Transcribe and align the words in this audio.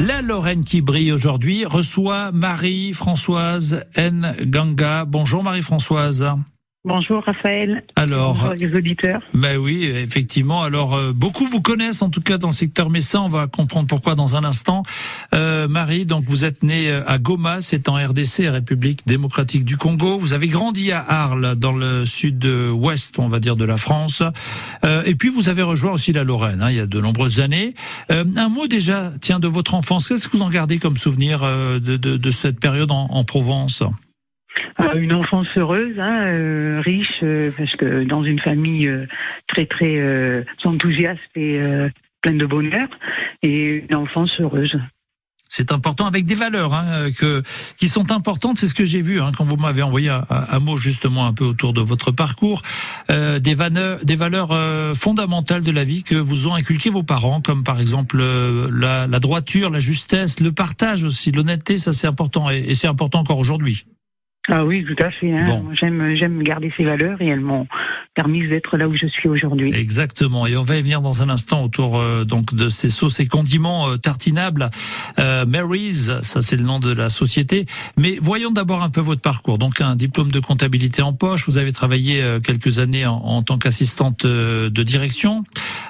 La 0.00 0.20
Lorraine 0.20 0.64
qui 0.64 0.80
brille 0.80 1.12
aujourd'hui 1.12 1.64
reçoit 1.64 2.32
Marie-Françoise 2.32 3.84
N. 3.94 4.34
Ganga. 4.46 5.04
Bonjour 5.04 5.44
Marie-Françoise. 5.44 6.26
Bonjour 6.86 7.24
Raphaël. 7.24 7.82
Alors, 7.96 8.34
Bonjour 8.34 8.52
les 8.52 8.76
auditeurs. 8.76 9.22
Ben 9.32 9.56
oui, 9.56 9.84
effectivement. 9.84 10.62
Alors, 10.62 10.94
euh, 10.94 11.12
beaucoup 11.14 11.46
vous 11.46 11.62
connaissent, 11.62 12.02
en 12.02 12.10
tout 12.10 12.20
cas 12.20 12.36
dans 12.36 12.48
le 12.48 12.54
secteur 12.54 12.90
messin. 12.90 13.20
On 13.20 13.28
va 13.28 13.46
comprendre 13.46 13.86
pourquoi 13.86 14.14
dans 14.14 14.36
un 14.36 14.44
instant. 14.44 14.82
Euh, 15.34 15.66
Marie, 15.66 16.04
donc 16.04 16.24
vous 16.26 16.44
êtes 16.44 16.62
née 16.62 16.90
euh, 16.90 17.02
à 17.08 17.16
Goma, 17.16 17.62
c'est 17.62 17.88
en 17.88 17.94
RDC, 17.94 18.50
République 18.50 19.06
démocratique 19.06 19.64
du 19.64 19.78
Congo. 19.78 20.18
Vous 20.18 20.34
avez 20.34 20.46
grandi 20.46 20.92
à 20.92 21.00
Arles, 21.00 21.54
dans 21.56 21.72
le 21.72 22.04
sud-ouest, 22.04 23.18
on 23.18 23.28
va 23.28 23.40
dire, 23.40 23.56
de 23.56 23.64
la 23.64 23.78
France. 23.78 24.22
Euh, 24.84 25.02
et 25.06 25.14
puis 25.14 25.30
vous 25.30 25.48
avez 25.48 25.62
rejoint 25.62 25.92
aussi 25.92 26.12
la 26.12 26.22
Lorraine, 26.22 26.60
hein, 26.60 26.70
il 26.70 26.76
y 26.76 26.80
a 26.80 26.86
de 26.86 27.00
nombreuses 27.00 27.40
années. 27.40 27.74
Euh, 28.12 28.24
un 28.36 28.50
mot 28.50 28.66
déjà, 28.66 29.12
tiens, 29.22 29.40
de 29.40 29.48
votre 29.48 29.74
enfance. 29.74 30.08
Qu'est-ce 30.08 30.28
que 30.28 30.36
vous 30.36 30.42
en 30.42 30.50
gardez 30.50 30.78
comme 30.78 30.98
souvenir 30.98 31.44
euh, 31.44 31.80
de, 31.80 31.96
de, 31.96 32.18
de 32.18 32.30
cette 32.30 32.60
période 32.60 32.90
en, 32.90 33.06
en 33.06 33.24
Provence? 33.24 33.82
Une 34.94 35.14
enfance 35.14 35.46
heureuse, 35.56 35.98
hein, 35.98 36.32
euh, 36.32 36.80
riche, 36.84 37.20
euh, 37.22 37.50
parce 37.56 37.74
que 37.76 38.04
dans 38.04 38.24
une 38.24 38.40
famille 38.40 38.88
euh, 38.88 39.06
très 39.46 39.66
très 39.66 40.44
enthousiaste 40.64 41.20
et 41.36 41.60
pleine 42.22 42.38
de 42.38 42.46
bonheur, 42.46 42.88
et 43.42 43.84
une 43.88 43.94
enfance 43.94 44.40
heureuse. 44.40 44.78
C'est 45.56 45.70
important 45.70 46.06
avec 46.06 46.26
des 46.26 46.34
valeurs 46.34 46.74
hein, 46.74 47.12
que 47.16 47.42
qui 47.78 47.86
sont 47.86 48.10
importantes. 48.10 48.58
C'est 48.58 48.66
ce 48.66 48.74
que 48.74 48.84
j'ai 48.84 49.02
vu 49.02 49.20
hein, 49.20 49.30
quand 49.38 49.44
vous 49.44 49.56
m'avez 49.56 49.82
envoyé 49.82 50.08
un, 50.08 50.26
un, 50.28 50.58
mot 50.58 50.76
justement 50.78 51.26
un 51.26 51.32
peu 51.32 51.44
autour 51.44 51.72
de 51.72 51.80
votre 51.80 52.10
parcours, 52.10 52.62
euh, 53.08 53.38
des 53.38 53.54
valeurs, 53.54 54.04
des 54.04 54.16
valeurs 54.16 54.50
euh, 54.50 54.94
fondamentales 54.94 55.62
de 55.62 55.70
la 55.70 55.84
vie 55.84 56.02
que 56.02 56.16
vous 56.16 56.48
ont 56.48 56.54
inculqué 56.54 56.90
vos 56.90 57.04
parents, 57.04 57.40
comme 57.40 57.62
par 57.62 57.80
exemple 57.80 58.18
euh, 58.20 58.68
la, 58.72 59.06
la, 59.06 59.20
droiture, 59.20 59.70
la 59.70 59.78
justesse, 59.78 60.40
le 60.40 60.50
partage 60.50 61.04
aussi, 61.04 61.30
l'honnêteté. 61.30 61.76
Ça 61.76 61.92
c'est 61.92 62.08
important 62.08 62.50
et, 62.50 62.64
et 62.66 62.74
c'est 62.74 62.88
important 62.88 63.20
encore 63.20 63.38
aujourd'hui. 63.38 63.86
Ah 64.48 64.64
oui, 64.66 64.84
tout 64.84 65.02
à 65.02 65.10
fait. 65.10 65.32
Hein. 65.32 65.44
Bon. 65.46 65.70
J'aime, 65.72 66.14
j'aime 66.16 66.42
garder 66.42 66.70
ces 66.76 66.84
valeurs 66.84 67.20
et 67.22 67.28
elles 67.28 67.40
m'ont 67.40 67.66
permis 68.14 68.46
d'être 68.46 68.76
là 68.76 68.86
où 68.86 68.94
je 68.94 69.06
suis 69.06 69.28
aujourd'hui. 69.28 69.72
Exactement. 69.74 70.46
Et 70.46 70.54
on 70.56 70.62
va 70.62 70.76
y 70.76 70.82
venir 70.82 71.00
dans 71.00 71.22
un 71.22 71.30
instant 71.30 71.64
autour 71.64 71.98
euh, 71.98 72.24
donc 72.24 72.54
de 72.54 72.68
ces 72.68 72.90
sauces 72.90 73.20
et 73.20 73.26
condiments 73.26 73.88
euh, 73.88 73.96
tartinables. 73.96 74.68
Euh, 75.18 75.46
Mary's, 75.46 76.12
ça 76.20 76.42
c'est 76.42 76.56
le 76.56 76.64
nom 76.64 76.78
de 76.78 76.92
la 76.92 77.08
société. 77.08 77.64
Mais 77.96 78.18
voyons 78.20 78.50
d'abord 78.50 78.82
un 78.82 78.90
peu 78.90 79.00
votre 79.00 79.22
parcours. 79.22 79.56
Donc 79.56 79.80
un 79.80 79.96
diplôme 79.96 80.30
de 80.30 80.40
comptabilité 80.40 81.00
en 81.00 81.14
poche. 81.14 81.48
Vous 81.48 81.56
avez 81.56 81.72
travaillé 81.72 82.20
euh, 82.20 82.38
quelques 82.38 82.78
années 82.78 83.06
en, 83.06 83.16
en 83.16 83.42
tant 83.42 83.56
qu'assistante 83.56 84.26
euh, 84.26 84.68
de 84.68 84.82
direction. 84.82 85.44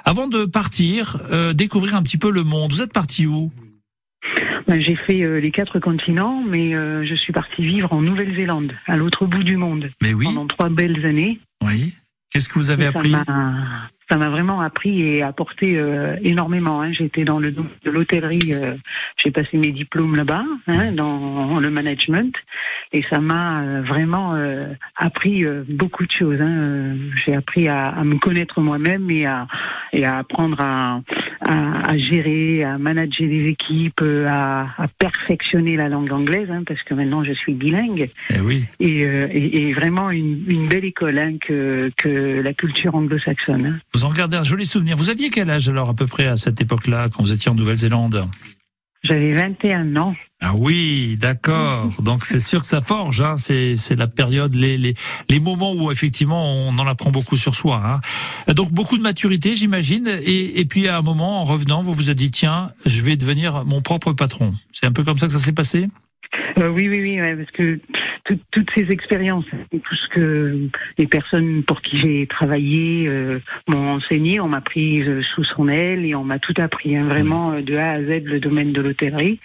Avant 0.05 0.29
de 0.29 0.45
partir, 0.45 1.17
euh, 1.31 1.51
découvrir 1.51 1.95
un 1.95 2.03
petit 2.03 2.17
peu 2.17 2.31
le 2.31 2.43
monde. 2.43 2.71
Vous 2.71 2.81
êtes 2.81 2.93
parti 2.93 3.27
où? 3.27 3.51
Ben, 4.67 4.81
J'ai 4.81 4.95
fait 4.95 5.21
euh, 5.21 5.39
les 5.39 5.51
quatre 5.51 5.79
continents, 5.79 6.43
mais 6.43 6.73
euh, 6.75 7.05
je 7.05 7.13
suis 7.15 7.31
partie 7.33 7.65
vivre 7.65 7.93
en 7.93 8.01
Nouvelle-Zélande, 8.01 8.73
à 8.87 8.97
l'autre 8.97 9.25
bout 9.27 9.43
du 9.43 9.57
monde, 9.57 9.91
Mais 10.01 10.13
oui. 10.13 10.25
pendant 10.25 10.47
trois 10.47 10.69
belles 10.69 11.05
années. 11.05 11.39
Oui. 11.63 11.93
Qu'est-ce 12.31 12.49
que 12.49 12.55
vous 12.59 12.69
avez 12.71 12.83
Et 12.83 12.87
appris 12.87 13.13
Ça 14.09 14.17
m'a 14.17 14.29
vraiment 14.29 14.61
appris 14.61 15.01
et 15.01 15.23
apporté 15.23 15.77
euh, 15.77 16.15
énormément. 16.23 16.81
Hein. 16.81 16.91
J'étais 16.91 17.23
dans 17.23 17.39
le 17.39 17.51
domaine 17.51 17.71
de 17.83 17.89
l'hôtellerie, 17.89 18.53
euh, 18.53 18.75
j'ai 19.17 19.31
passé 19.31 19.57
mes 19.57 19.71
diplômes 19.71 20.15
là-bas, 20.15 20.43
hein, 20.67 20.91
dans 20.91 21.59
le 21.59 21.69
management, 21.71 22.35
et 22.93 23.03
ça 23.09 23.19
m'a 23.19 23.61
euh, 23.63 23.81
vraiment 23.81 24.35
euh, 24.35 24.67
appris 24.95 25.43
euh, 25.45 25.63
beaucoup 25.67 26.05
de 26.05 26.11
choses. 26.11 26.39
Hein. 26.39 26.55
Euh, 26.55 26.95
J'ai 27.25 27.35
appris 27.35 27.67
à, 27.67 27.81
à 27.83 28.03
me 28.03 28.17
connaître 28.19 28.61
moi-même 28.61 29.09
et 29.09 29.25
à, 29.25 29.47
et 29.91 30.05
à 30.05 30.19
apprendre 30.19 30.59
à, 30.61 31.01
à, 31.41 31.89
à 31.91 31.97
gérer, 31.97 32.63
à 32.63 32.77
manager 32.77 33.27
des 33.27 33.47
équipes, 33.47 34.01
à, 34.29 34.67
à 34.77 34.87
perfectionner 34.99 35.77
la 35.77 35.89
langue 35.89 36.11
anglaise, 36.11 36.49
hein, 36.51 36.63
parce 36.67 36.83
que 36.83 36.93
maintenant 36.93 37.23
je 37.23 37.33
suis 37.33 37.53
bilingue 37.53 38.09
Eh 38.29 38.39
oui. 38.39 38.65
et, 38.79 39.05
euh, 39.07 39.27
et, 39.31 39.67
et 39.69 39.73
vraiment 39.73 40.11
une, 40.11 40.43
une 40.47 40.67
belle 40.67 40.85
école 40.85 41.17
hein, 41.17 41.37
que, 41.41 41.91
que 41.97 42.41
la 42.41 42.53
culture 42.53 42.93
anglo-saxonne. 42.93 43.79
Vous 43.95 44.03
en 44.03 44.11
gardez 44.11 44.35
un 44.35 44.43
joli 44.43 44.65
souvenir. 44.65 44.97
Vous 44.97 45.09
aviez 45.09 45.29
quel 45.29 45.49
âge 45.49 45.69
alors 45.69 45.87
à 45.87 45.93
peu 45.93 46.05
près 46.05 46.27
à 46.27 46.35
cette 46.35 46.59
époque-là 46.59 47.07
quand 47.07 47.23
vous 47.23 47.31
étiez 47.31 47.49
en 47.49 47.55
Nouvelle-Zélande? 47.55 48.27
J'avais 49.03 49.31
21 49.31 49.95
ans. 49.95 50.13
Ah 50.41 50.51
oui, 50.53 51.15
d'accord. 51.17 51.93
Donc 52.03 52.25
c'est 52.25 52.41
sûr 52.41 52.59
que 52.59 52.67
ça 52.67 52.81
forge. 52.81 53.21
Hein. 53.21 53.37
C'est 53.37 53.77
c'est 53.77 53.95
la 53.95 54.07
période, 54.07 54.53
les, 54.53 54.77
les 54.77 54.95
les 55.29 55.39
moments 55.39 55.71
où 55.73 55.93
effectivement 55.93 56.67
on 56.67 56.77
en 56.77 56.85
apprend 56.87 57.09
beaucoup 57.09 57.37
sur 57.37 57.55
soi. 57.55 57.81
Hein. 57.85 58.53
Donc 58.53 58.73
beaucoup 58.73 58.97
de 58.97 59.01
maturité, 59.01 59.55
j'imagine. 59.55 60.09
Et 60.23 60.59
et 60.59 60.65
puis 60.65 60.89
à 60.89 60.97
un 60.97 61.01
moment, 61.01 61.39
en 61.39 61.43
revenant, 61.43 61.81
vous 61.81 61.93
vous 61.93 62.09
êtes 62.09 62.17
dit 62.17 62.31
tiens, 62.31 62.71
je 62.85 63.01
vais 63.01 63.15
devenir 63.15 63.63
mon 63.63 63.79
propre 63.79 64.11
patron. 64.11 64.55
C'est 64.73 64.87
un 64.87 64.91
peu 64.91 65.05
comme 65.05 65.17
ça 65.17 65.27
que 65.27 65.33
ça 65.33 65.39
s'est 65.39 65.53
passé? 65.53 65.87
Euh, 66.57 66.67
oui, 66.67 66.89
oui, 66.89 66.99
oui, 67.01 67.21
ouais, 67.21 67.35
parce 67.37 67.51
que 67.51 67.79
tout- 68.25 68.39
toutes 68.51 68.71
ces 68.75 68.91
expériences, 68.91 69.45
et 69.71 69.79
tout 69.79 69.95
ce 69.95 70.07
que 70.09 70.67
les 70.97 71.07
personnes 71.07 71.63
pour 71.63 71.81
qui 71.81 71.97
j'ai 71.97 72.27
travaillé 72.27 73.07
euh, 73.07 73.39
m'ont 73.67 73.93
enseigné, 73.93 74.39
on 74.39 74.47
m'a 74.47 74.61
pris 74.61 75.03
euh, 75.03 75.21
sous 75.21 75.43
son 75.43 75.67
aile 75.69 76.05
et 76.05 76.15
on 76.15 76.23
m'a 76.23 76.39
tout 76.39 76.53
appris, 76.57 76.97
hein, 76.97 77.01
vraiment 77.01 77.53
euh, 77.53 77.61
de 77.61 77.75
A 77.75 77.91
à 77.91 78.01
Z 78.03 78.23
le 78.25 78.39
domaine 78.39 78.73
de 78.73 78.81
l'hôtellerie. 78.81 79.39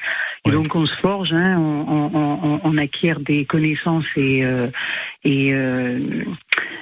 Et 0.47 0.51
donc 0.51 0.75
on 0.75 0.87
se 0.87 0.97
forge, 0.97 1.33
hein, 1.33 1.57
on, 1.59 2.11
on, 2.15 2.41
on, 2.43 2.61
on 2.65 2.79
acquiert 2.79 3.21
des 3.21 3.45
connaissances 3.45 4.07
et, 4.17 4.45
euh, 4.45 4.67
et 5.25 5.53
euh, 5.53 6.25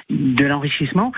de 0.09 0.45
l'enrichissement. 0.45 1.11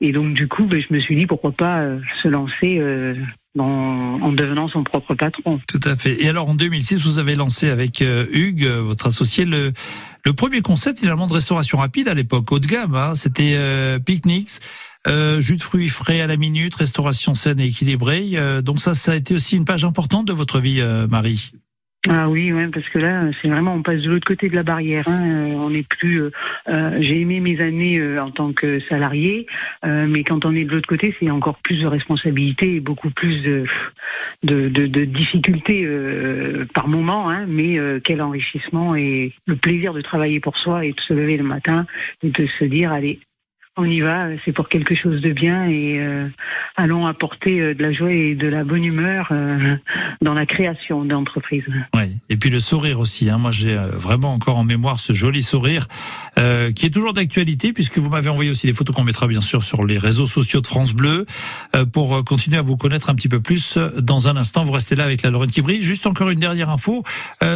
Et 0.00 0.12
donc 0.12 0.34
du 0.34 0.46
coup, 0.46 0.64
ben, 0.66 0.80
je 0.80 0.94
me 0.94 1.00
suis 1.00 1.16
dit 1.16 1.26
pourquoi 1.26 1.50
pas 1.50 1.80
euh, 1.80 1.98
se 2.22 2.28
lancer 2.28 2.78
euh, 2.78 3.16
en 3.58 4.32
devenant 4.32 4.68
son 4.68 4.84
propre 4.84 5.14
patron. 5.14 5.60
Tout 5.66 5.80
à 5.84 5.96
fait. 5.96 6.22
Et 6.22 6.28
alors 6.28 6.48
en 6.48 6.54
2006, 6.54 6.96
vous 7.06 7.18
avez 7.18 7.34
lancé 7.34 7.68
avec 7.70 8.02
euh, 8.02 8.26
Hugues, 8.30 8.66
euh, 8.66 8.82
votre 8.82 9.06
associé, 9.06 9.44
le 9.44 9.72
le 10.28 10.34
premier 10.34 10.60
concept 10.60 10.98
finalement 10.98 11.26
de 11.26 11.32
restauration 11.32 11.78
rapide 11.78 12.06
à 12.06 12.12
l'époque, 12.12 12.52
haut 12.52 12.58
de 12.58 12.66
gamme. 12.66 12.94
Hein. 12.94 13.14
C'était 13.14 13.54
euh, 13.56 13.98
Picnics. 13.98 14.60
Euh, 15.06 15.40
jus 15.40 15.56
de 15.56 15.62
fruits 15.62 15.88
frais 15.88 16.20
à 16.20 16.26
la 16.26 16.36
minute, 16.36 16.74
restauration 16.74 17.32
saine 17.32 17.60
et 17.60 17.66
équilibrée. 17.66 18.32
Euh, 18.34 18.60
donc 18.60 18.78
ça, 18.78 18.94
ça 18.94 19.12
a 19.12 19.14
été 19.14 19.34
aussi 19.34 19.56
une 19.56 19.64
page 19.64 19.86
importante 19.86 20.26
de 20.26 20.34
votre 20.34 20.60
vie, 20.60 20.80
euh, 20.80 21.06
Marie. 21.06 21.52
Ah 22.06 22.28
oui, 22.28 22.52
ouais, 22.52 22.68
parce 22.68 22.88
que 22.90 22.98
là, 23.00 23.24
c'est 23.42 23.48
vraiment, 23.48 23.74
on 23.74 23.82
passe 23.82 24.02
de 24.02 24.10
l'autre 24.10 24.26
côté 24.26 24.48
de 24.48 24.54
la 24.54 24.62
barrière. 24.62 25.02
Hein. 25.08 25.20
Euh, 25.24 25.54
on 25.54 25.70
n'est 25.70 25.82
plus. 25.82 26.22
euh, 26.22 26.30
euh, 26.68 26.96
J'ai 27.00 27.20
aimé 27.20 27.40
mes 27.40 27.60
années 27.60 28.18
en 28.20 28.30
tant 28.30 28.52
que 28.52 28.78
salarié, 28.88 29.46
mais 29.84 30.22
quand 30.22 30.44
on 30.44 30.54
est 30.54 30.64
de 30.64 30.70
l'autre 30.70 30.88
côté, 30.88 31.14
c'est 31.18 31.30
encore 31.30 31.58
plus 31.58 31.80
de 31.80 31.86
responsabilités 31.86 32.76
et 32.76 32.80
beaucoup 32.80 33.10
plus 33.10 33.42
de 33.42 33.64
de, 34.44 35.04
difficultés 35.04 35.88
par 36.72 36.86
moment. 36.86 37.30
Hein, 37.30 37.46
mais 37.48 37.78
quel 38.04 38.22
enrichissement 38.22 38.94
et 38.94 39.32
le 39.46 39.56
plaisir 39.56 39.92
de 39.92 40.00
travailler 40.00 40.38
pour 40.38 40.56
soi 40.56 40.84
et 40.84 40.92
de 40.92 41.00
se 41.00 41.12
lever 41.12 41.36
le 41.36 41.44
matin 41.44 41.86
et 42.22 42.30
de 42.30 42.46
se 42.58 42.64
dire, 42.64 42.92
allez. 42.92 43.18
On 43.80 43.84
y 43.84 44.00
va, 44.00 44.26
c'est 44.44 44.50
pour 44.50 44.68
quelque 44.68 44.96
chose 44.96 45.20
de 45.20 45.30
bien 45.30 45.66
et 45.66 46.00
euh, 46.00 46.26
allons 46.76 47.06
apporter 47.06 47.60
euh, 47.60 47.74
de 47.74 47.82
la 47.84 47.92
joie 47.92 48.10
et 48.10 48.34
de 48.34 48.48
la 48.48 48.64
bonne 48.64 48.84
humeur 48.84 49.28
euh, 49.30 49.76
dans 50.20 50.34
la 50.34 50.46
création 50.46 51.04
d'entreprise. 51.04 51.62
Oui. 51.94 52.18
Et 52.28 52.36
puis 52.36 52.50
le 52.50 52.58
sourire 52.58 52.98
aussi. 52.98 53.30
Hein. 53.30 53.38
Moi, 53.38 53.52
j'ai 53.52 53.78
euh, 53.78 53.90
vraiment 53.94 54.34
encore 54.34 54.58
en 54.58 54.64
mémoire 54.64 54.98
ce 54.98 55.12
joli 55.12 55.44
sourire 55.44 55.86
euh, 56.40 56.72
qui 56.72 56.86
est 56.86 56.90
toujours 56.90 57.12
d'actualité 57.12 57.72
puisque 57.72 57.98
vous 57.98 58.10
m'avez 58.10 58.28
envoyé 58.28 58.50
aussi 58.50 58.66
des 58.66 58.72
photos 58.72 58.96
qu'on 58.96 59.04
mettra 59.04 59.28
bien 59.28 59.40
sûr 59.40 59.62
sur 59.62 59.86
les 59.86 59.96
réseaux 59.96 60.26
sociaux 60.26 60.60
de 60.60 60.66
France 60.66 60.92
Bleu 60.92 61.24
euh, 61.76 61.84
pour 61.86 62.24
continuer 62.24 62.56
à 62.56 62.62
vous 62.62 62.76
connaître 62.76 63.10
un 63.10 63.14
petit 63.14 63.28
peu 63.28 63.40
plus. 63.40 63.78
Dans 63.96 64.26
un 64.26 64.36
instant, 64.36 64.64
vous 64.64 64.72
restez 64.72 64.96
là 64.96 65.04
avec 65.04 65.22
la 65.22 65.30
Lorraine 65.30 65.52
qui 65.52 65.62
brille. 65.62 65.82
Juste 65.82 66.08
encore 66.08 66.30
une 66.30 66.40
dernière 66.40 66.68
info. 66.70 67.04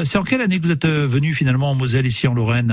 C'est 0.04 0.18
en 0.18 0.22
quelle 0.22 0.40
année 0.40 0.60
que 0.60 0.64
vous 0.64 0.70
êtes 0.70 0.86
venu 0.86 1.32
finalement 1.32 1.72
en 1.72 1.74
Moselle 1.74 2.06
ici 2.06 2.28
en 2.28 2.34
Lorraine? 2.34 2.72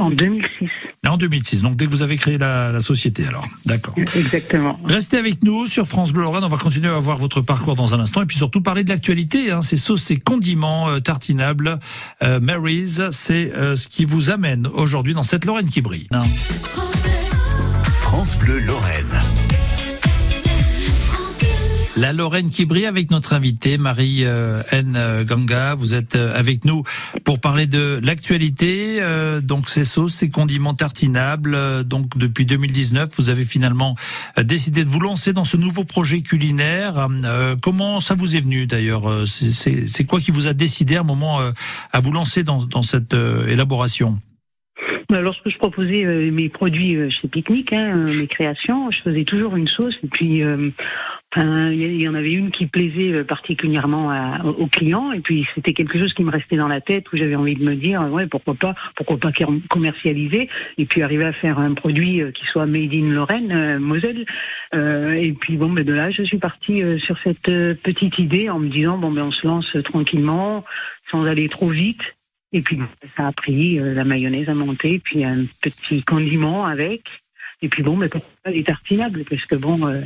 En 0.00 0.10
2006, 0.10 0.68
En 1.06 1.18
2006. 1.18 1.60
Donc 1.60 1.76
dès 1.76 1.84
que 1.84 1.90
vous 1.90 2.00
avez 2.00 2.16
créé 2.16 2.38
la, 2.38 2.72
la 2.72 2.80
société, 2.80 3.26
alors. 3.26 3.46
D'accord. 3.66 3.94
exactement. 3.98 4.80
Restez 4.84 5.18
avec 5.18 5.44
nous 5.44 5.66
sur 5.66 5.86
France 5.86 6.12
Bleu 6.12 6.22
Lorraine. 6.22 6.42
On 6.42 6.48
va 6.48 6.56
continuer 6.56 6.88
à 6.88 6.98
voir 6.98 7.18
votre 7.18 7.42
parcours 7.42 7.76
dans 7.76 7.94
un 7.94 8.00
instant 8.00 8.22
et 8.22 8.26
puis 8.26 8.38
surtout 8.38 8.62
parler 8.62 8.82
de 8.82 8.88
l'actualité. 8.88 9.50
Hein, 9.50 9.60
ces 9.60 9.76
sauces 9.76 10.10
et 10.10 10.18
condiments 10.18 10.88
euh, 10.88 11.00
tartinables. 11.00 11.78
Euh, 12.22 12.40
Mary's, 12.40 13.02
c'est 13.10 13.52
euh, 13.54 13.76
ce 13.76 13.88
qui 13.88 14.06
vous 14.06 14.30
amène 14.30 14.66
aujourd'hui 14.68 15.12
dans 15.12 15.22
cette 15.22 15.44
Lorraine 15.44 15.68
qui 15.68 15.82
brille. 15.82 16.08
France 17.84 18.36
Bleu 18.38 18.58
Lorraine. 18.60 19.20
La 22.00 22.14
Lorraine 22.14 22.48
qui 22.48 22.64
brille 22.64 22.86
avec 22.86 23.10
notre 23.10 23.34
invitée 23.34 23.76
Marie 23.76 24.24
euh, 24.24 24.62
N 24.72 25.22
Ganga. 25.28 25.74
Vous 25.74 25.92
êtes 25.94 26.16
euh, 26.16 26.34
avec 26.34 26.64
nous 26.64 26.82
pour 27.24 27.40
parler 27.40 27.66
de 27.66 28.00
l'actualité. 28.02 29.02
euh, 29.02 29.42
donc 29.42 29.68
ces 29.68 29.84
sauces, 29.84 30.14
ces 30.14 30.30
condiments 30.30 30.72
tartinables. 30.72 31.54
Euh, 31.54 31.82
donc 31.82 32.16
depuis 32.16 32.46
2019, 32.46 33.10
vous 33.18 33.28
avez 33.28 33.44
finalement 33.44 33.96
euh, 34.38 34.42
décidé 34.42 34.82
de 34.82 34.88
vous 34.88 35.00
lancer 35.00 35.34
dans 35.34 35.44
ce 35.44 35.58
nouveau 35.58 35.84
projet 35.84 36.22
culinaire. 36.22 37.06
Euh, 37.24 37.54
comment 37.60 38.00
ça 38.00 38.14
vous 38.14 38.34
est 38.34 38.40
venu 38.40 38.66
d'ailleurs 38.66 39.06
Euh, 39.10 39.26
C'est- 39.26 40.04
quoi 40.06 40.20
qui 40.20 40.30
vous 40.30 40.46
a 40.46 40.54
décidé 40.54 40.96
à 40.96 41.00
un 41.00 41.04
moment 41.04 41.40
euh, 41.42 41.50
à 41.92 42.00
vous 42.00 42.12
lancer 42.12 42.42
dans, 42.44 42.60
cette 42.82 43.12
euh, 43.12 43.46
élaboration? 43.48 44.16
Bah, 45.10 45.20
Lorsque 45.20 45.48
je 45.50 45.58
proposais 45.58 46.04
euh, 46.04 46.30
mes 46.30 46.48
produits 46.48 46.96
euh, 46.96 47.10
chez 47.10 47.26
Picnic, 47.28 47.72
hein, 47.72 48.04
euh, 48.06 48.20
mes 48.20 48.26
créations, 48.28 48.90
je 48.90 49.02
faisais 49.02 49.24
toujours 49.24 49.56
une 49.56 49.66
sauce 49.66 49.96
et 50.04 50.06
puis 50.06 50.42
euh, 50.42 50.70
Il 51.36 52.00
y 52.00 52.08
en 52.08 52.14
avait 52.14 52.32
une 52.32 52.50
qui 52.50 52.66
plaisait 52.66 53.12
euh, 53.12 53.24
particulièrement 53.24 54.10
à, 54.10 54.44
aux 54.44 54.66
clients, 54.66 55.12
et 55.12 55.20
puis 55.20 55.46
c'était 55.54 55.72
quelque 55.72 55.96
chose 55.96 56.12
qui 56.12 56.24
me 56.24 56.30
restait 56.30 56.56
dans 56.56 56.66
la 56.66 56.80
tête 56.80 57.12
où 57.12 57.16
j'avais 57.16 57.36
envie 57.36 57.54
de 57.54 57.62
me 57.62 57.76
dire, 57.76 58.02
ouais, 58.10 58.26
pourquoi 58.26 58.54
pas, 58.54 58.74
pourquoi 58.96 59.16
pas 59.16 59.30
commercialiser, 59.68 60.48
et 60.76 60.86
puis 60.86 61.02
arriver 61.02 61.24
à 61.24 61.32
faire 61.32 61.60
un 61.60 61.74
produit 61.74 62.20
euh, 62.20 62.32
qui 62.32 62.44
soit 62.46 62.66
made 62.66 62.92
in 62.92 63.12
Lorraine, 63.12 63.52
euh, 63.52 63.78
Moselle. 63.78 64.26
Euh, 64.74 65.12
et 65.12 65.32
puis 65.32 65.56
bon, 65.56 65.70
ben 65.70 65.84
de 65.84 65.92
là, 65.92 66.10
je 66.10 66.24
suis 66.24 66.38
partie 66.38 66.82
sur 66.98 67.16
cette 67.22 67.42
petite 67.82 68.18
idée 68.18 68.50
en 68.50 68.58
me 68.58 68.68
disant, 68.68 68.98
bon, 68.98 69.12
ben 69.12 69.22
on 69.22 69.30
se 69.30 69.46
lance 69.46 69.76
tranquillement, 69.84 70.64
sans 71.12 71.26
aller 71.26 71.48
trop 71.48 71.68
vite. 71.68 72.02
Et 72.52 72.62
puis 72.62 72.80
ça 73.16 73.28
a 73.28 73.32
pris, 73.32 73.78
la 73.78 74.02
mayonnaise 74.02 74.48
a 74.48 74.54
monté, 74.54 74.98
puis 74.98 75.24
un 75.24 75.44
petit 75.60 76.02
condiment 76.02 76.66
avec. 76.66 77.04
Et 77.62 77.68
puis 77.68 77.82
bon, 77.82 77.96
mais 77.96 78.08
pourquoi 78.08 78.30
pas 78.44 78.50
les 78.50 78.64
tartinables 78.64 79.24
Parce 79.28 79.44
que 79.44 79.54
bon, 79.54 79.86
euh, 79.86 80.00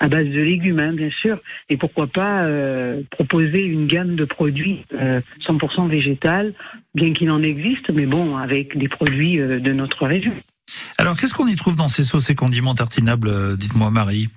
à 0.00 0.08
base 0.08 0.26
de 0.26 0.40
légumes, 0.40 0.78
hein, 0.78 0.92
bien 0.92 1.10
sûr. 1.10 1.38
Et 1.68 1.76
pourquoi 1.76 2.06
pas 2.06 2.44
euh, 2.44 3.02
proposer 3.10 3.62
une 3.62 3.86
gamme 3.86 4.16
de 4.16 4.24
produits 4.24 4.84
100% 4.92 4.94
euh, 5.84 5.88
végétal, 5.88 6.54
bien 6.94 7.12
qu'il 7.12 7.30
en 7.30 7.42
existe, 7.42 7.90
mais 7.90 8.06
bon, 8.06 8.36
avec 8.36 8.78
des 8.78 8.88
produits 8.88 9.36
de 9.36 9.72
notre 9.72 10.06
région. 10.06 10.32
Alors, 10.96 11.16
qu'est-ce 11.16 11.34
qu'on 11.34 11.46
y 11.46 11.56
trouve 11.56 11.76
dans 11.76 11.88
ces 11.88 12.04
sauces 12.04 12.30
et 12.30 12.34
condiments 12.34 12.74
tartinables 12.74 13.56
Dites-moi, 13.58 13.90
Marie? 13.90 14.30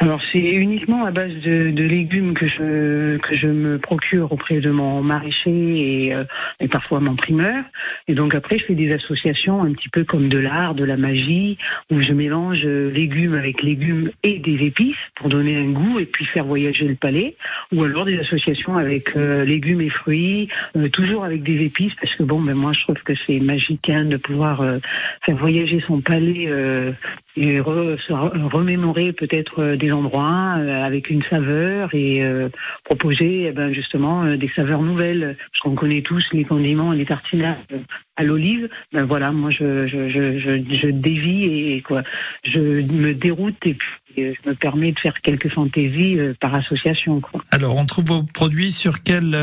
Alors 0.00 0.20
c'est 0.32 0.40
uniquement 0.40 1.04
à 1.04 1.12
base 1.12 1.32
de, 1.34 1.82
légumes 1.82 2.34
que 2.34 2.44
je 2.44 3.18
que 3.18 3.36
je 3.36 3.46
me 3.46 3.78
procure 3.78 4.32
auprès 4.32 4.58
de 4.58 4.70
mon 4.70 5.00
maraîcher 5.00 6.06
et, 6.06 6.14
euh, 6.14 6.24
et, 6.58 6.66
parfois 6.66 6.98
mon 6.98 7.14
primeur. 7.14 7.64
Et 8.08 8.14
donc 8.14 8.34
après 8.34 8.58
je 8.58 8.64
fais 8.64 8.74
des 8.74 8.92
associations 8.92 9.62
un 9.62 9.72
petit 9.72 9.88
peu 9.88 10.02
comme 10.02 10.28
de 10.28 10.38
l'art, 10.38 10.74
de 10.74 10.84
la 10.84 10.96
magie, 10.96 11.56
où 11.90 12.02
je 12.02 12.12
mélange 12.12 12.64
légumes 12.64 13.34
avec 13.34 13.62
légumes 13.62 14.10
et 14.24 14.40
des 14.40 14.66
épices 14.66 14.96
pour 15.14 15.28
donner 15.28 15.56
un 15.56 15.70
goût 15.70 16.00
et 16.00 16.06
puis 16.06 16.24
faire 16.24 16.44
voyager 16.44 16.88
le 16.88 16.96
palais. 16.96 17.36
Ou 17.72 17.84
alors 17.84 18.04
des 18.04 18.18
associations 18.18 18.76
avec 18.76 19.16
euh, 19.16 19.44
légumes 19.44 19.80
et 19.80 19.90
fruits, 19.90 20.48
euh, 20.76 20.88
toujours 20.88 21.24
avec 21.24 21.44
des 21.44 21.64
épices 21.64 21.94
parce 21.94 22.14
que 22.16 22.24
bon 22.24 22.40
ben 22.40 22.54
moi 22.54 22.72
je 22.72 22.80
trouve 22.80 23.00
que 23.04 23.14
c'est 23.26 23.38
magique 23.38 23.88
hein, 23.88 24.04
de 24.04 24.16
pouvoir 24.16 24.64
faire 25.24 25.36
voyager 25.36 25.80
son 25.86 26.00
palais 26.00 26.48
et 27.36 27.60
remémorer 27.60 29.12
peut-être 29.12 29.60
euh, 29.60 29.75
des 29.76 29.92
endroits 29.92 30.56
euh, 30.58 30.84
avec 30.84 31.10
une 31.10 31.22
saveur 31.24 31.94
et 31.94 32.22
euh, 32.22 32.48
proposer 32.84 33.46
eh 33.48 33.52
ben, 33.52 33.72
justement 33.72 34.36
des 34.36 34.50
saveurs 34.54 34.82
nouvelles. 34.82 35.36
Parce 35.52 35.60
qu'on 35.62 35.74
connaît 35.74 36.02
tous 36.02 36.22
les 36.32 36.44
condiments 36.44 36.92
les 36.92 37.06
tartinades 37.06 37.56
à 38.16 38.22
l'olive. 38.22 38.68
Ben 38.92 39.04
voilà, 39.04 39.32
moi 39.32 39.50
je, 39.50 40.90
dévie 40.90 41.72
et 41.72 41.82
quoi, 41.82 42.02
je 42.44 42.58
me 42.58 43.14
déroute 43.14 43.56
et 43.64 43.74
puis 43.74 43.88
je 44.16 44.48
me 44.48 44.54
permets 44.54 44.92
de 44.92 44.98
faire 44.98 45.20
quelques 45.20 45.50
fantaisies 45.50 46.18
par 46.40 46.54
association. 46.54 47.20
Alors, 47.50 47.76
on 47.76 47.84
trouve 47.84 48.06
vos 48.06 48.22
produits 48.22 48.70
sur 48.70 49.02
quel 49.02 49.36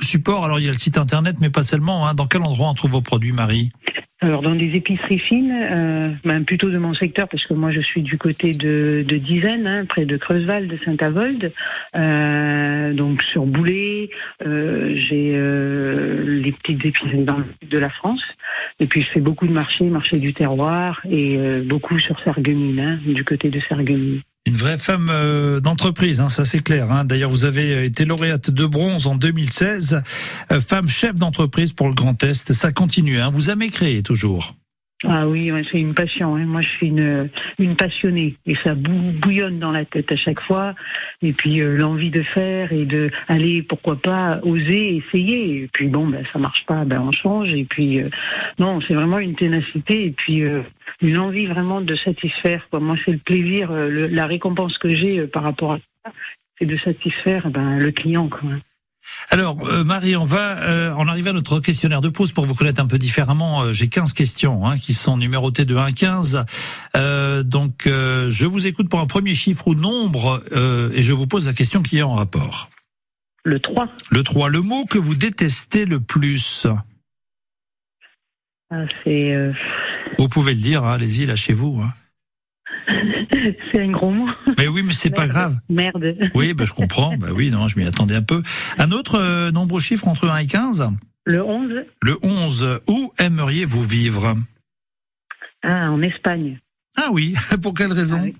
support? 0.00 0.44
Alors, 0.44 0.60
il 0.60 0.66
y 0.66 0.68
a 0.68 0.72
le 0.72 0.78
site 0.78 0.96
internet, 0.96 1.36
mais 1.40 1.50
pas 1.50 1.62
seulement. 1.62 2.06
Hein. 2.06 2.14
Dans 2.14 2.26
quel 2.26 2.42
endroit 2.42 2.68
on 2.68 2.74
trouve 2.74 2.92
vos 2.92 3.00
produits, 3.00 3.32
Marie? 3.32 3.72
Alors 4.24 4.40
dans 4.40 4.54
des 4.54 4.72
épiceries 4.74 5.18
fines, 5.18 5.52
euh, 5.52 6.10
ben, 6.24 6.44
plutôt 6.44 6.70
de 6.70 6.78
mon 6.78 6.94
secteur 6.94 7.28
parce 7.28 7.44
que 7.46 7.52
moi 7.52 7.70
je 7.70 7.80
suis 7.80 8.02
du 8.02 8.16
côté 8.16 8.54
de, 8.54 9.04
de 9.06 9.16
Dizaine, 9.18 9.66
hein, 9.66 9.84
près 9.84 10.06
de 10.06 10.16
Creusval, 10.16 10.66
de 10.66 10.78
Saint-Avold. 10.84 11.52
Euh, 11.94 12.92
donc 12.94 13.22
sur 13.22 13.44
Boulet, 13.44 14.08
euh, 14.46 14.94
j'ai 14.96 15.32
euh, 15.34 16.40
les 16.40 16.52
petites 16.52 16.84
épiceries 16.84 17.24
dans 17.24 17.38
le 17.38 17.44
sud 17.60 17.68
de 17.68 17.78
la 17.78 17.90
France. 17.90 18.24
Et 18.80 18.86
puis 18.86 19.02
je 19.02 19.08
fais 19.08 19.20
beaucoup 19.20 19.46
de 19.46 19.52
marchés, 19.52 19.88
marché 19.90 20.18
du 20.18 20.32
terroir 20.32 21.02
et 21.08 21.36
euh, 21.36 21.62
beaucoup 21.62 21.98
sur 21.98 22.18
Sarreguemines, 22.20 22.80
hein, 22.80 22.98
du 23.06 23.24
côté 23.24 23.50
de 23.50 23.60
Sarreguemines. 23.60 24.22
Une 24.46 24.56
vraie 24.56 24.76
femme 24.76 25.08
euh, 25.10 25.58
d'entreprise, 25.58 26.20
hein, 26.20 26.28
ça 26.28 26.44
c'est 26.44 26.62
clair. 26.62 26.92
Hein. 26.92 27.06
D'ailleurs, 27.06 27.30
vous 27.30 27.46
avez 27.46 27.86
été 27.86 28.04
lauréate 28.04 28.50
de 28.50 28.66
bronze 28.66 29.06
en 29.06 29.14
2016, 29.14 30.02
euh, 30.52 30.60
femme 30.60 30.86
chef 30.86 31.14
d'entreprise 31.14 31.72
pour 31.72 31.88
le 31.88 31.94
Grand 31.94 32.22
Est. 32.22 32.52
Ça 32.52 32.70
continue, 32.70 33.20
hein. 33.20 33.30
vous 33.32 33.48
aimez 33.48 33.70
créer 33.70 34.02
toujours. 34.02 34.54
Ah 35.06 35.26
oui, 35.26 35.50
c'est 35.70 35.80
une 35.80 35.94
passion. 35.94 36.36
Moi, 36.36 36.60
je 36.60 36.68
suis 36.68 36.88
une, 36.88 37.30
une 37.58 37.74
passionnée 37.74 38.36
et 38.44 38.54
ça 38.62 38.74
bouillonne 38.74 39.58
dans 39.58 39.72
la 39.72 39.86
tête 39.86 40.12
à 40.12 40.16
chaque 40.16 40.40
fois. 40.40 40.74
Et 41.22 41.32
puis 41.32 41.62
euh, 41.62 41.76
l'envie 41.78 42.10
de 42.10 42.22
faire 42.22 42.70
et 42.70 42.84
de 42.84 43.10
aller, 43.28 43.62
pourquoi 43.62 43.96
pas, 43.96 44.40
oser, 44.42 44.96
essayer. 44.96 45.62
Et 45.62 45.70
puis 45.72 45.88
bon, 45.88 46.06
ben 46.06 46.22
ça 46.34 46.38
marche 46.38 46.66
pas, 46.66 46.84
ben 46.84 47.00
on 47.00 47.12
change. 47.12 47.48
Et 47.50 47.64
puis 47.64 48.02
non, 48.58 48.80
c'est 48.86 48.94
vraiment 48.94 49.18
une 49.18 49.34
ténacité 49.34 50.06
et 50.06 50.10
puis 50.10 50.42
une 51.00 51.18
envie 51.18 51.46
vraiment 51.46 51.80
de 51.80 51.94
satisfaire. 51.96 52.66
Quoi. 52.70 52.80
Moi, 52.80 52.96
c'est 53.04 53.12
le 53.12 53.18
plaisir, 53.18 53.70
euh, 53.70 54.08
la 54.10 54.26
récompense 54.26 54.78
que 54.78 54.88
j'ai 54.88 55.20
euh, 55.20 55.26
par 55.26 55.42
rapport 55.42 55.72
à 55.72 55.78
ça, 56.04 56.12
c'est 56.58 56.66
de 56.66 56.76
satisfaire 56.76 57.50
ben, 57.50 57.78
le 57.78 57.90
client. 57.90 58.28
Quoi. 58.28 58.50
Alors, 59.28 59.66
euh, 59.66 59.84
Marie, 59.84 60.16
on 60.16 60.24
va 60.24 60.94
en 60.96 61.06
arriver 61.08 61.30
à 61.30 61.32
notre 61.34 61.60
questionnaire 61.60 62.00
de 62.00 62.08
pause 62.08 62.32
pour 62.32 62.46
vous 62.46 62.54
connaître 62.54 62.80
un 62.80 62.86
peu 62.86 62.96
différemment. 62.96 63.72
J'ai 63.72 63.88
15 63.88 64.14
questions 64.14 64.66
hein, 64.66 64.78
qui 64.78 64.94
sont 64.94 65.18
numérotées 65.18 65.66
de 65.66 65.76
1 65.76 65.84
à 65.84 65.92
15. 65.92 66.44
donc, 67.44 67.82
je 67.86 68.46
vous 68.46 68.66
écoute 68.66 68.88
pour 68.88 69.00
un 69.00 69.06
premier 69.06 69.34
chiffre 69.34 69.68
ou 69.68 69.74
nombre 69.74 70.42
et 70.94 71.02
je 71.02 71.12
vous 71.12 71.26
pose 71.26 71.44
la 71.44 71.52
question 71.52 71.82
qui 71.82 71.98
est 71.98 72.02
en 72.02 72.14
rapport. 72.14 72.70
Le 73.44 73.60
3. 73.60 73.88
Le 74.10 74.22
3. 74.22 74.48
Le 74.48 74.62
mot 74.62 74.86
que 74.86 74.96
vous 74.96 75.14
détestez 75.14 75.84
le 75.84 76.00
plus 76.00 76.66
ah, 78.70 78.84
C'est 79.04 79.52
vous 80.18 80.28
pouvez 80.28 80.54
le 80.54 80.60
dire, 80.60 80.84
hein, 80.84 80.94
allez-y, 80.94 81.26
lâchez-vous. 81.26 81.82
Hein. 81.82 81.92
C'est 83.72 83.80
un 83.80 83.90
gros 83.90 84.10
mot. 84.10 84.28
Mais 84.58 84.68
oui, 84.68 84.82
mais 84.82 84.92
c'est 84.92 85.10
pas 85.10 85.26
grave. 85.26 85.56
Merde. 85.68 86.16
Oui, 86.34 86.54
bah, 86.54 86.64
je 86.64 86.72
comprends. 86.72 87.16
bah 87.16 87.28
oui, 87.32 87.50
non, 87.50 87.68
je 87.68 87.78
m'y 87.78 87.86
attendais 87.86 88.14
un 88.14 88.22
peu. 88.22 88.42
Un 88.78 88.90
autre 88.90 89.18
euh, 89.18 89.50
nombre 89.50 89.80
chiffre 89.80 90.08
entre 90.08 90.28
1 90.28 90.38
et 90.38 90.46
15 90.46 90.88
Le 91.24 91.42
11. 91.44 91.84
Le 92.02 92.16
11. 92.22 92.80
Où 92.88 93.12
aimeriez-vous 93.18 93.82
vivre? 93.82 94.36
Ah, 95.62 95.90
en 95.90 96.02
Espagne. 96.02 96.58
Ah 96.96 97.08
oui, 97.10 97.34
pour 97.62 97.74
quelle 97.74 97.92
raison? 97.92 98.32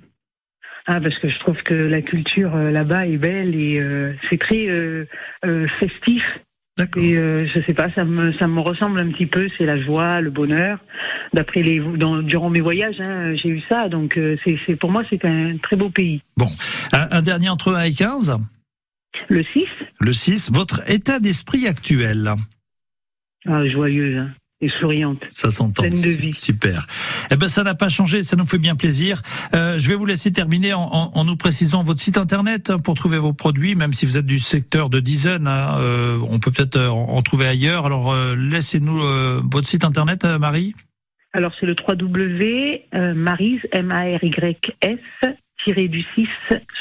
Ah, 0.87 0.97
ah, 0.97 1.01
parce 1.01 1.19
que 1.19 1.29
je 1.29 1.39
trouve 1.41 1.63
que 1.63 1.75
la 1.75 2.03
culture 2.03 2.55
euh, 2.55 2.71
là-bas 2.71 3.07
est 3.07 3.17
belle 3.17 3.55
et 3.55 3.81
euh, 3.81 4.15
c'est 4.31 4.39
très 4.39 4.69
festif. 5.81 6.23
Et 6.97 7.17
euh, 7.17 7.47
je 7.47 7.61
sais 7.63 7.75
pas, 7.75 7.89
ça 7.93 8.05
me 8.05 8.33
ça 8.33 8.49
me 8.49 8.59
ressemble 8.59 8.99
un 8.99 9.09
petit 9.11 9.27
peu. 9.27 9.49
C'est 9.57 9.65
la 9.65 9.81
joie, 9.81 10.21
le 10.21 10.31
bonheur. 10.31 10.81
D'après 11.33 11.63
les 11.63 11.79
dans, 11.79 12.21
durant 12.21 12.51
mes 12.51 12.61
voyages, 12.61 13.01
hein, 13.01 13.35
j'ai 13.35 13.49
eu 13.49 13.63
ça. 13.69 13.89
Donc 13.89 14.17
euh, 14.17 14.37
c'est 14.45 14.75
pour 14.75 14.91
moi 14.91 15.05
c'est 15.09 15.25
un 15.25 15.57
très 15.59 15.77
beau 15.77 15.91
pays. 15.91 16.21
Bon, 16.37 16.51
un, 16.93 17.23
dernier 17.23 17.49
entre 17.49 17.75
1 17.75 17.83
et 17.85 17.93
15 17.93 18.37
Le 19.29 19.45
6. 19.45 19.67
Le 20.01 20.13
6. 20.13 20.51
Votre 20.53 20.91
état 20.91 21.21
d'esprit 21.21 21.69
actuel? 21.69 22.35
Ah, 23.47 23.65
joyeux. 23.69 24.19
Hein 24.19 24.31
et 24.65 24.71
souriante. 24.81 25.23
Ça 25.31 25.51
s'entend. 25.51 25.83
Pleine 25.83 26.01
de 26.01 26.09
vie. 26.09 26.33
Super. 26.33 26.87
Eh 27.31 27.37
ben, 27.37 27.49
ça 27.49 27.63
n'a 27.63 27.75
pas 27.75 27.89
changé. 27.89 28.23
Ça 28.23 28.37
nous 28.37 28.47
fait 28.47 28.59
bien 28.59 28.77
plaisir. 28.77 29.21
Euh, 29.55 29.79
je 29.79 29.89
vais 29.89 29.95
vous 29.95 30.07
laisser 30.07 30.33
terminer 30.33 30.73
en, 30.75 30.83
en, 30.83 31.11
en, 31.15 31.25
nous 31.25 31.37
précisant 31.37 31.83
votre 31.83 32.01
site 32.01 32.19
internet 32.19 32.73
pour 32.83 32.95
trouver 32.95 33.19
vos 33.19 33.33
produits, 33.33 33.75
même 33.75 33.93
si 33.93 34.07
vous 34.07 34.19
êtes 34.19 34.27
du 34.27 34.39
secteur 34.39 34.89
de 34.89 35.01
dizaines. 35.01 35.47
Hein, 35.47 35.79
euh, 35.79 36.19
on 36.29 36.39
peut 36.41 36.51
peut-être 36.51 36.77
euh, 36.77 36.89
en, 36.89 37.21
trouver 37.23 37.47
ailleurs. 37.47 37.87
Alors, 37.87 38.13
euh, 38.13 38.35
laissez-nous 38.37 38.99
votre 39.51 39.67
site 39.67 39.85
internet, 39.85 40.25
Marie. 40.25 40.75
Alors, 41.33 41.53
c'est 41.59 41.67
le 41.67 41.75
www.marise, 41.75 43.61
M-A-R-Y-S, 43.73 44.99
du 45.67 46.05
6, 46.15 46.29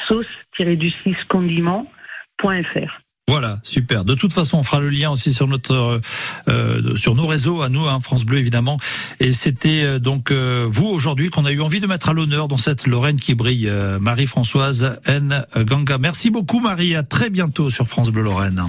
sauce, 0.08 0.28
du 0.60 0.92
6, 1.04 1.16
condiment.fr. 1.28 3.03
Voilà, 3.30 3.60
super. 3.64 4.04
De 4.04 4.16
toute 4.16 4.34
façon, 4.34 4.58
on 4.58 4.64
fera 4.64 4.82
le 4.82 4.90
lien 4.90 5.10
aussi 5.10 5.32
sur 5.32 5.48
notre 5.48 5.74
euh, 5.74 6.02
euh 6.50 6.96
sur 6.98 7.16
nos 7.16 7.26
réseaux 7.26 7.62
à 7.62 7.70
nous, 7.70 7.86
hein, 7.86 8.00
France 8.02 8.26
Bleu 8.26 8.38
évidemment. 8.38 8.78
Et 9.22 9.32
c'était 9.32 9.86
euh, 9.86 10.00
donc 10.00 10.30
euh, 10.30 10.68
vous 10.70 10.88
aujourd'hui 10.88 11.30
qu'on 11.30 11.46
a 11.46 11.52
eu 11.52 11.62
envie 11.62 11.80
de 11.80 11.88
mettre 11.88 12.10
à 12.10 12.14
l'honneur 12.14 12.50
dans 12.50 12.58
cette 12.58 12.86
Lorraine 12.86 13.20
qui 13.20 13.34
brille, 13.34 13.72
Marie-Françoise 14.02 15.00
N. 15.06 15.46
Ganga. 15.56 15.98
Merci 15.98 16.32
beaucoup 16.32 16.60
Marie. 16.60 16.96
À 16.96 17.04
très 17.04 17.30
bientôt 17.30 17.70
sur 17.70 17.88
France 17.88 18.10
Bleu 18.12 18.24
Lorraine. 18.24 18.62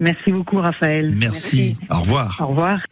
Merci 0.00 0.32
beaucoup 0.32 0.56
Raphaël. 0.56 1.14
Merci. 1.14 1.76
Au 1.90 2.00
revoir. 2.00 2.38
Au 2.40 2.46
revoir. 2.46 2.80